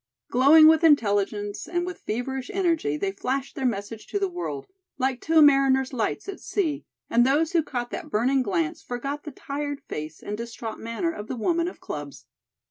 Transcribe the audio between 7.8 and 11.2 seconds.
that burning glance forgot the tired face and distraught manner